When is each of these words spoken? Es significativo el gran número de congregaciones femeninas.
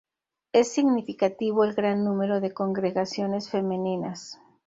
Es 0.51 0.73
significativo 0.73 1.63
el 1.63 1.75
gran 1.75 2.03
número 2.03 2.39
de 2.41 2.55
congregaciones 2.55 3.51
femeninas. 3.51 4.39